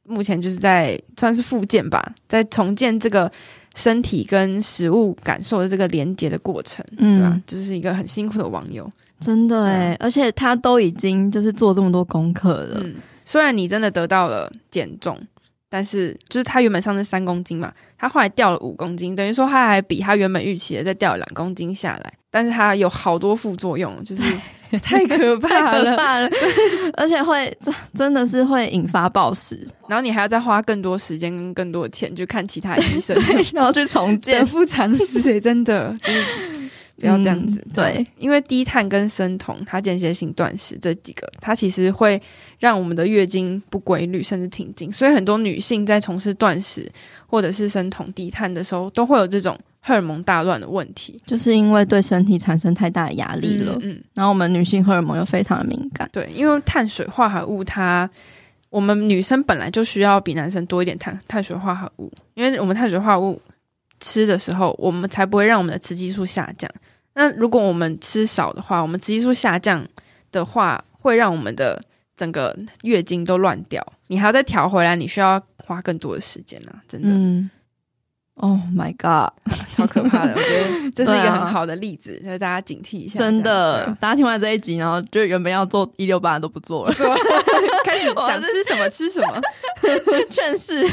[0.08, 3.30] 目前就是在算是复健吧，在重建这个
[3.76, 7.42] 身体跟食物感受的这个连接的过程，嗯，对吧？
[7.46, 8.90] 就是一个很辛苦的网友，
[9.20, 12.80] 真的哎，嗯、而且他都已经就是做这么多功课了。
[12.82, 15.16] 嗯，虽然你真的得到了减重，
[15.68, 24.22] 但是就是他原本上是三公斤嘛，他后来掉了五公斤，等于说他还比他原本预期的再掉了两公斤下来，但是他有好多副作用，就是
[24.82, 26.30] 太可怕了，怕了。
[26.94, 27.56] 而且会
[27.94, 33.16] 真的是会引发暴食，然后你还要再花更多时间跟更多的钱去看其他医生，
[33.54, 35.96] 然后去重建，得不偿失，真的。
[36.02, 36.22] 就是
[37.00, 42.20] 不要这样子，嗯、对，因为低碳跟生酮，它间歇性断食这几个，它其实会
[42.58, 44.90] 让我们的月经不规律，甚至停经。
[44.90, 46.90] 所以很多女性在从事断食
[47.28, 53.72] 或者是生酮低碳的时候，都会有这种荷尔蒙大乱的问题，就是因为对身体产生太大的压力了。
[53.82, 58.08] 嗯，嗯，然后我们女性荷尔蒙又非常的敏感，对，因为碳水化合物它，
[58.70, 63.40] 我们女生本来就需要比男生多一点碳碳水化合物，因为我们碳水化合物
[64.00, 66.70] 吃的时候，我们才不会让我们的雌激素下降。
[67.14, 69.86] 那如果我们吃少的话，我们雌激素下降
[70.30, 71.82] 的话，会让我们的
[72.16, 73.84] 整个月经都乱掉。
[74.08, 76.82] 你还要再调回来，你需要花更多的时间啊！
[76.86, 77.08] 真的。
[77.10, 77.50] 嗯。
[78.40, 79.32] Oh my god，
[79.74, 80.32] 超可怕的！
[80.32, 83.18] 我觉得 这是一个很好的例子，所以、啊、大家警惕一下。
[83.18, 86.94] 真的，啊、大家听完这一集，然后就原本要做一六八都不做了，
[87.84, 89.40] 开始想吃什么吃什么，
[90.30, 90.86] 劝世。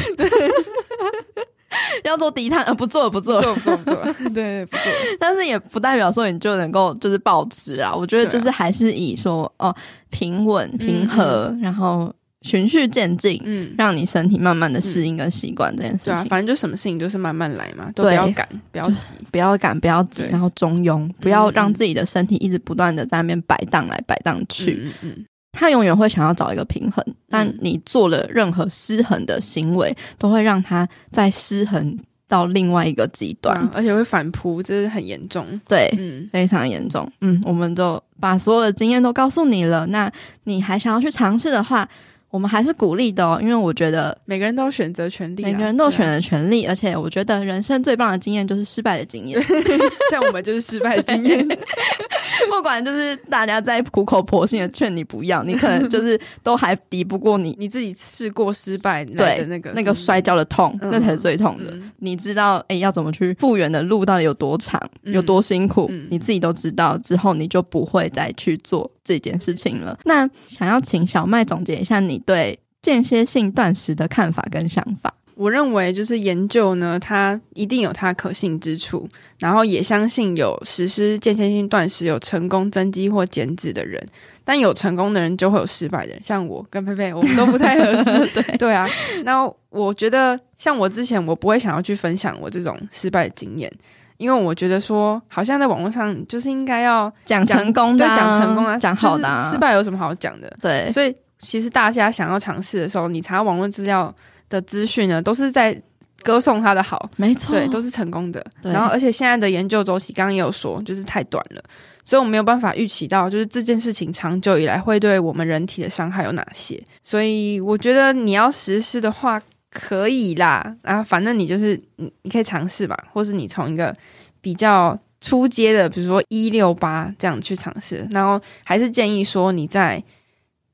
[2.06, 3.96] 要做低碳，呃，不做不做不做不做，
[4.34, 4.86] 对，不做。
[5.20, 7.94] 但是也不代表说你就能够就是暴吃啊。
[7.94, 9.76] 我觉得就是还是以说哦
[10.10, 12.14] 平稳平和，嗯、然后
[12.46, 16.14] 循序渐进，嗯，让你身体慢慢的适应跟习惯这件事情。
[16.14, 24.80] 对啊，反正就什么事情就是慢慢来嘛，都不要赶，不要急，不要赶，不要急，然后中庸，不要让自己的身体一直不断的在那边摆荡来摆荡去。
[24.84, 25.26] 嗯嗯。
[25.58, 35.46] 他永远会想要找一个平衡，但你做了任何失衡的行为，都会让他再失衡到另外一个极端，而且会反扑，这是很严重。
[35.66, 37.10] 对，嗯，非常严重。
[37.22, 39.88] 嗯，我们就把所有的经验都告诉你了。
[39.88, 40.12] 那
[40.44, 41.88] 你还想要去尝试的话，
[42.36, 49.42] 我们还是鼓励的哦，因为我觉得每个人都有选择权利，每个人都有选择权利，而且我觉得人生最棒的经验就是失败的经验，
[50.12, 51.48] 像我们就是失败的经验。
[52.52, 61.74] 不管就是大家在苦口婆心的劝你不要，你可能就是都还抵不过你 你自己试过失败对那个那个摔跤的痛，那才是最痛的。
[62.00, 69.98] 你知道哎，要怎么去复原的路到底有多长，有多辛苦，你自己都知道之后，你就不会再去做这件事情了。
[70.04, 75.14] 那想要请小麦总结一下你对间歇性断食的看法跟想法。
[75.36, 79.06] 我认为就是研究呢，它一定有它可信之处，
[79.38, 84.02] 然后也相信有实施间歇性断食有成功增肌或减脂的人，
[84.46, 88.26] 但有成功的人就会有失败的人，像我跟佩佩，我们都不太合适。
[88.28, 88.88] 对 对啊，
[89.26, 93.70] 那我觉得像我之前，我不会想要去分享我这种失败的经验，
[94.18, 100.52] 因为我觉得说好像在网络上就是应该要讲成功的，讲成功啊，讲好的，失败有什么好讲的？
[100.62, 104.14] 对，所以其实大家想要尝试的时候，你查网络资料。
[104.48, 105.76] 的资讯呢，都是在
[106.22, 108.46] 歌颂他的好，没错，对，都是成功的。
[108.62, 111.64] 然后，而且现在的研究周期，刚刚也有说，就是太短了，
[112.04, 116.80] 所以我们没有办法预期到，就是这件事情长久以来会对我们人体的伤害有哪些。
[117.04, 119.42] 所以，我觉得你要实施的话，
[119.78, 123.96] 可以啦，啊，反正你就是你，你可以尝试吧，或是你从一个
[124.40, 130.02] 比较初阶的，比如说一六八这样去尝试，然后还是建议说你在。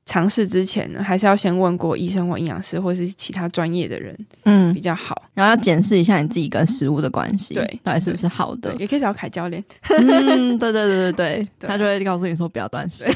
[0.04, 5.30] 尝试之前呢，还是要先问过医生或营养师，或是其他专业的人，嗯，比较好。
[5.34, 8.76] 然后要检视一下你自己跟食物的关系，对，到底是不是好的。
[8.78, 13.06] 也可以找凯教练，嗯，对对对对对，他就会告诉你说不要断食。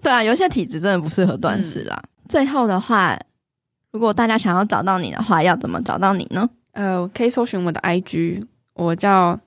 [0.00, 2.00] 对啊，有些体质真的不适合断食啦。
[2.28, 3.18] 最后的话，
[3.90, 6.48] 如果大家想要找到你的话，要怎么找到你呢？
[6.72, 9.40] 呃，可以搜寻我的 IG，我叫。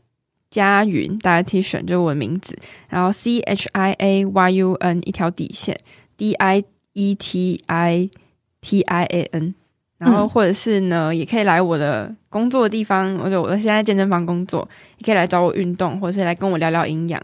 [0.54, 2.54] 佳云，大家可以选，就是我的名字，
[2.90, 5.80] 然后 C H I A Y U N 一条底线
[6.18, 8.10] ，D I E T I
[8.60, 9.56] T I A N，
[9.98, 14.68] 然后或者是呢，嗯、也可以来我的工作的地方，或者我现在在健身房工作，
[14.98, 17.22] 也可以来找我运动，或者是来跟我聊聊营养。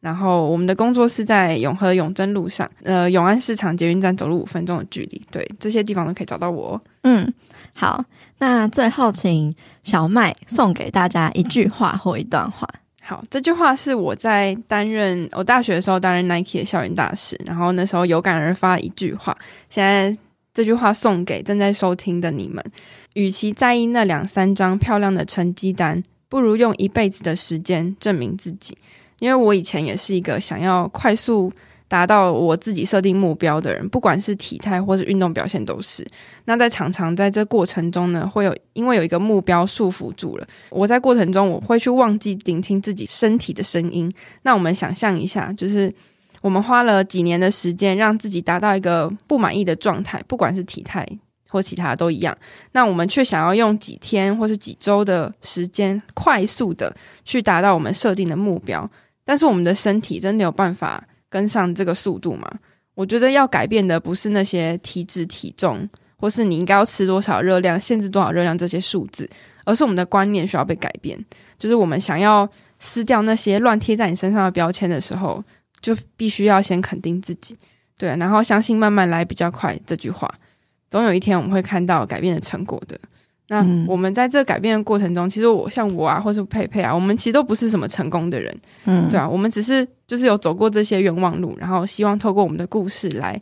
[0.00, 6.80] 然后我们的工作是在永和永贞路上，呃，永安市场捷运站走路五分钟的距离，对，这些地方都可以找到我。
[7.02, 7.30] 嗯，
[7.74, 8.02] 好，
[8.38, 12.66] 那最后请小麦送给大家一句话或一段话。
[13.02, 19.36] 好，这句话是我在担任我大学的时候担任 Nike 的校园大使，然后那时候有感而发一句话。
[19.68, 20.16] 现在
[20.54, 22.64] 这句话送给正在收听的你们：
[23.14, 28.78] 与其在意那两三张漂亮的成绩单，不如用一辈子的时间证明自己。
[29.20, 31.52] 因为我以前也是一个想要快速
[31.86, 36.06] 达到我自己设定目标的人，不管是体态或是运动表现都是。
[36.44, 44.10] 那在常常在这过程中呢，会有因为有一个目标束缚住了，我在过程中我会去忘记聆听自己身体的声音。
[44.42, 45.92] 那我们想象一下，就是
[46.40, 51.06] 我们花了几年的时间，让自己达到一个不满意的状态，不管是体态
[51.48, 52.36] 或其他都一样。
[52.70, 56.94] 那我们却想要用几天或是几周的时间，快速的
[57.24, 58.88] 去达到我们设定的目标。
[59.30, 62.50] 但是我们的身体真的有办法跟上这个速度吗？
[62.96, 69.30] 我觉得要改变的不是那些体脂、体重，或是你应该要吃多少热量、限制多少热量这些数字，
[69.64, 71.16] 而是我们的观念需要被改变。
[71.60, 72.48] 就是我们想要
[72.80, 75.40] 撕掉那些乱贴在你身上的标签的时候，
[75.80, 77.56] 就必须要先肯定自己，
[77.96, 79.78] 对，然后相信慢慢来比较快。
[79.86, 80.28] 这句话，
[80.90, 82.98] 总有一天我们会看到改变的成果的。
[83.52, 93.40] 那我们在这改变的过程中，其实我像我啊，或是佩佩啊，我们其实都不是什么成功的人，嗯，对啊，我们只是就是有走过这些冤枉路，然后希望透过我们的故事来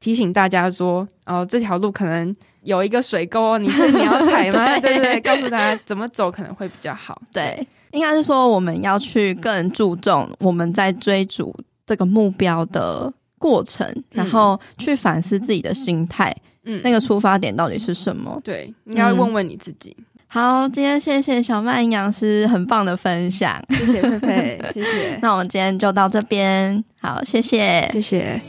[0.00, 2.34] 提醒大家说，哦，这条路可能
[2.64, 4.66] 有一个水沟，你是你要踩吗？
[4.82, 7.14] 对，对对，告诉大家怎么走可能会比较好。
[7.32, 11.54] 对，应该是说我们要去更注重我们在追逐
[11.86, 16.34] 这个目标的过程，嗯、然后去反思自己的心态。
[16.36, 16.47] 嗯，
[16.82, 18.40] 那个出发点到底是什么？
[18.44, 19.96] 对，应该问问你自己。
[19.98, 25.18] 嗯、好，今天谢谢小曼营养师很棒的分享，谢谢佩佩， 谢谢。
[25.22, 28.40] 那我们今天就到这边，好，谢谢，谢谢。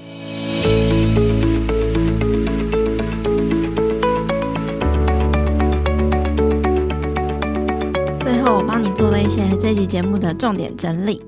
[8.20, 11.22] 最后，我帮你做了一些这集节目的重点整理。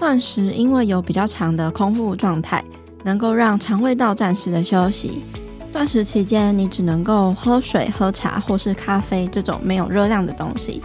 [0.00, 2.64] 断食因为有比较长的空腹状态，
[3.04, 5.22] 能够让肠胃道暂时的休息。
[5.72, 10.82] 断食期间，你只能够喝水、喝茶或是咖啡这种没有热量的东西。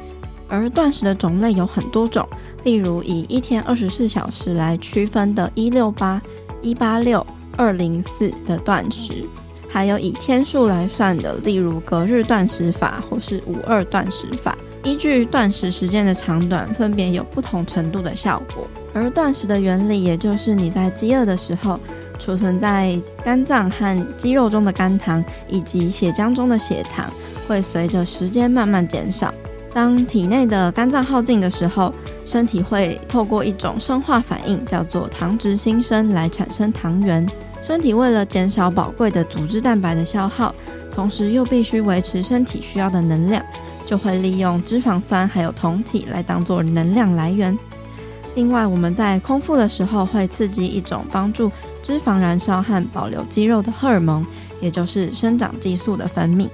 [0.47, 2.27] 而断食的种类有很多种，
[2.63, 6.21] 例如以一天二十四小时来区分的“一六八”、
[6.61, 7.25] “一八六”、
[7.57, 9.25] “二零四”的断食，
[9.67, 14.55] 还有以天数来算的，例如隔日断食法或是五二断食法。
[14.83, 18.67] 依据断食时间的长短，分别有不同程度的效果。
[18.93, 21.79] 而断食的原理，也就是你在饥饿的时候。
[22.23, 27.11] 储存在肝脏和肌肉中的肝糖以及血浆中的血糖
[27.45, 29.33] 会随着时间慢慢减少。
[29.73, 31.93] 当体内的肝脏耗尽的时候，
[32.23, 37.27] 身体会透过一种生化反应，叫做糖质新生，来产生糖原。
[37.61, 40.55] 身体为了减少宝贵的组织蛋白的消耗，
[40.93, 43.43] 同时又必须维持身体需要的能量，
[43.85, 47.57] 就会利用脂肪酸还有酮体来当做能量来源。
[48.35, 51.51] 另外，我们在空腹的时候会刺激一种帮助
[51.83, 54.25] 脂肪燃烧和保留肌肉的荷尔蒙，
[54.59, 56.49] 也就是生长激素的分泌，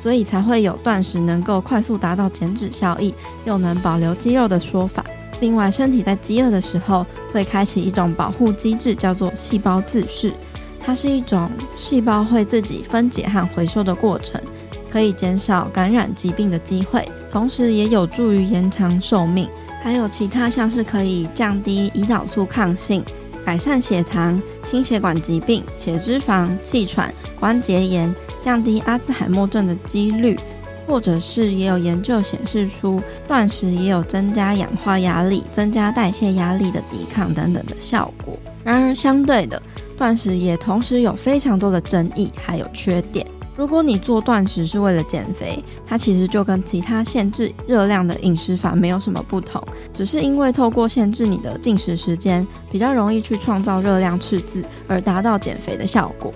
[0.00, 3.12] 所以才会有断食能够快速达到减脂效益，
[3.44, 5.04] 又能保留肌肉的说法。
[5.40, 10.32] 另外，身体在饥饿的时候会开启一种保护机制，叫做细胞自噬，
[10.78, 14.40] 它是一种细胞会自己分解和回收的过程，
[14.88, 19.48] 可以减少感染疾病的机会，同时也有助于延长寿命。
[19.84, 23.04] 还有其他像是可以降低胰岛素抗性、
[23.44, 30.40] 改善血糖、心血管疾病、血脂肪、气喘、关节炎、降低阿兹海默症的几率，
[30.86, 38.38] 或者是也有研究显示出断食也有增加氧化压力、增加代谢压力的抵抗等等的效果。
[38.64, 39.62] 然而，相对的，
[39.98, 43.26] 断食也同时有非常多的争议，还有缺点。
[43.56, 56.32] 如果你做断食是为了减肥，它其实就跟其他限制热量的饮食法没有什么不同，只是因为透过限制你的进食时间，比较容易去创造热量赤字，而达到减肥的效果。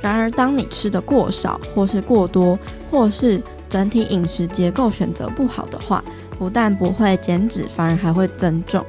[0.00, 2.58] 然而，当你吃得过少，或是过多，
[2.90, 6.02] 或是整体饮食结构选择不好的话，
[6.38, 8.84] 不但不会减脂，反而还会增重。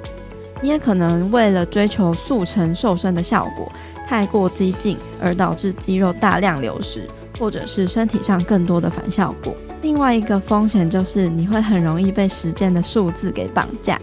[0.61, 3.71] 你也可能为了追求速成瘦身的效果，
[4.07, 7.07] 太过激进，而导致肌肉大量流失。
[7.37, 9.55] 或者是身体上更多的反效果。
[9.81, 13.99] 另外一个风险就是你会很容易被时间的数字给绑架，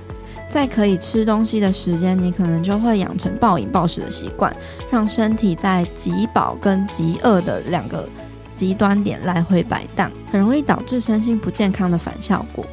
[0.50, 4.54] 在可以吃东西的时间，你可能就会养成暴饮暴食的习惯，
[4.90, 8.06] 让身体在极饱跟极饿的两个
[8.54, 12.66] 极端点来回摆荡，很容易导致身心不健康的反效果。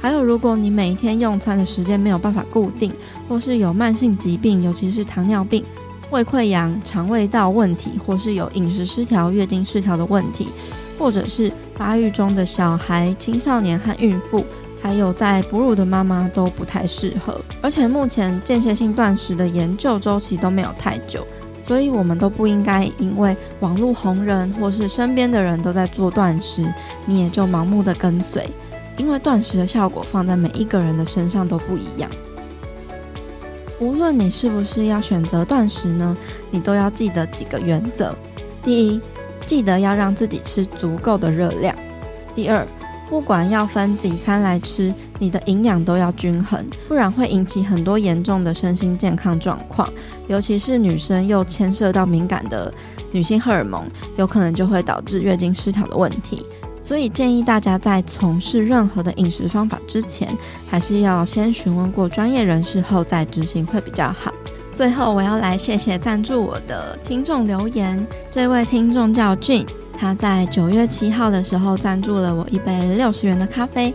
[0.00, 2.92] 还有，如果你每一天用餐的时间没有办法固定，
[3.28, 5.64] 或是有慢性疾病，尤其是糖尿病。
[6.12, 10.48] 胃溃疡、肠胃道问题，或是有饮食失调、月经失调的问题，
[10.98, 14.44] 或者是发育中的小孩、青少年和孕妇，
[14.82, 17.40] 还有在哺乳的妈妈都不太适合。
[17.62, 21.26] 而且目前间歇性断食的研究周期都没有太久，
[21.64, 26.62] 所以我们都不应该因为网络红人或是身边的人都在做断食，
[27.06, 28.46] 你也就盲目的跟随，
[28.98, 32.10] 因为断食的效果放在每一个人的身上都不一样。
[33.80, 36.16] 无论你是不是要选择断食呢，
[36.50, 38.14] 你都要记得几个原则：
[38.62, 39.00] 第一，
[39.46, 41.74] 记得要让自己吃足够的热量；
[42.34, 42.66] 第二，
[43.08, 49.88] 不管要分几餐来吃，你的营养都要均衡，不然会引起很多严重的身心健康状况，
[50.28, 52.72] 尤其是女生又牵涉到敏感的
[53.10, 53.84] 女性荷尔蒙，
[54.16, 56.46] 有可能就会导致月经失调的问题。
[56.82, 60.28] 所以建议大家在从事任何的饮食方法之前，
[60.68, 64.32] 还是要先询问过专业人士后再执行会比较好。
[64.74, 69.64] 最后，我要来谢谢赞助我的听众留言，这位听众叫俊
[69.96, 73.94] 他在九月七号的时候赞助了我一杯六十元的咖啡。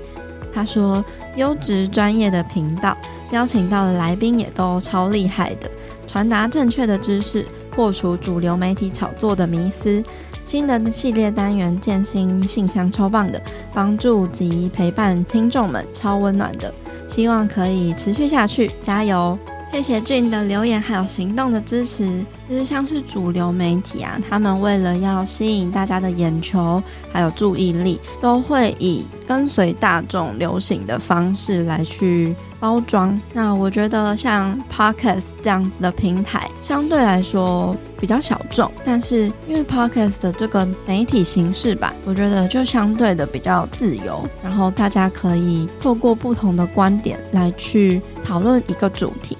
[0.53, 1.03] 他说
[1.35, 2.97] ：“优质专业的频道，
[3.31, 5.69] 邀请到的来宾也都超厉害的，
[6.07, 7.45] 传达正确的知识，
[7.77, 10.03] 破除主流媒体炒作的迷思。”
[10.43, 13.39] 新的系列单元建新信箱超棒的，
[13.71, 16.73] 帮助及陪伴听众们超温暖的，
[17.07, 19.37] 希望可以持续下去，加油！
[19.71, 22.23] 谢谢俊的留言还有行动的支持。
[22.47, 26.81] 其实像是主流媒体啊，他们为了要吸引大家的眼球
[27.11, 33.19] 还有注意力，都会以跟随大众流行的方式来去包装。
[33.33, 49.37] 那我觉得像 Podcast 这样子的平台，相对来说比较小众，但是因为 Podcast 的这个媒体形式吧，我觉得就相对的比较自由，然后大家可以透过不同的观点来去讨论一个主题。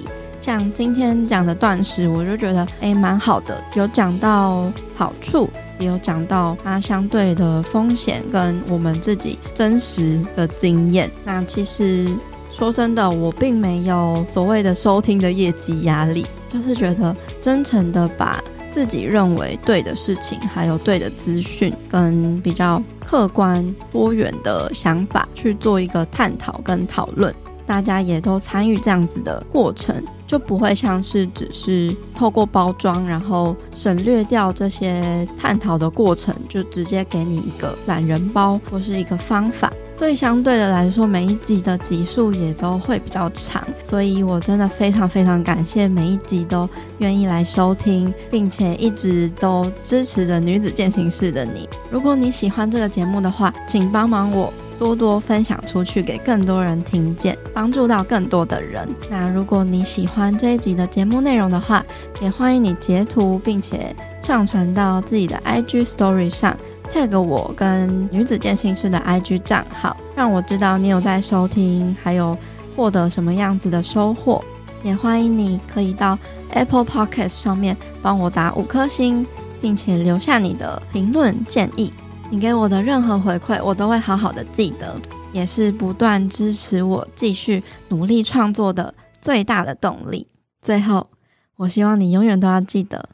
[0.48, 11.12] 像今天讲的断食，我就觉得诶蛮好的，有讲到好处，也有讲到它相对的风险跟我们自己真实的经验。
[11.26, 12.08] 那其实
[12.50, 18.42] 说真的，我并没有所谓的收听的业绩压力，就是觉得真诚的把
[18.72, 27.36] 自己认为对的事情，还有对的资讯，跟比较客观多元的想法去做一个探讨跟讨论。
[27.66, 39.72] 大家也都参与这样子的过程，就不会像是只是透过包装，然后省略掉这些探讨的过程，就直接给你一个懒人包或是一个方法。
[39.96, 43.66] 所以相对的来说，每一集的集数也都会比较长。
[43.82, 46.70] 所以我真的非常非常感谢每一集都
[47.00, 51.68] 愿意来收听，并且一直都支持着女子践行室的你。
[51.90, 54.54] 如果你喜欢这个节目的话，请帮忙我。
[54.78, 58.88] 多多分享出去，给更多人听见，帮助到更多的人。
[59.10, 61.84] 那如果你喜欢这一集的节目内容的话，
[62.22, 66.56] 也欢迎你截图，并且上传到自己的 IG Story 上
[66.94, 72.38] ，tag 我跟女子健心师的 IG 账号，让我知道你有在收听，还有
[72.76, 74.44] 获得什么样子的收获。
[74.84, 76.18] 也欢迎你可以到
[76.52, 79.26] Apple Podcast 上面帮我打五颗星，
[79.60, 81.92] 并且留下你的评论建议。
[82.30, 85.00] 你给我的任何回馈，我都会好好的记得，
[85.32, 90.28] 也是不断支持我继续努力创作的最大的动力。
[90.62, 91.10] 最后，
[91.56, 93.10] 我希望你永远都要记得，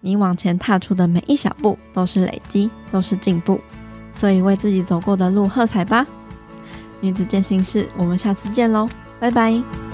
[0.00, 3.60] 你往前踏出的每一小步都是累积，都是进步。
[4.10, 6.06] 所以，为自己走过的路喝彩吧！
[7.00, 8.88] 女子健心室，我们下次见喽，
[9.20, 9.85] 拜拜。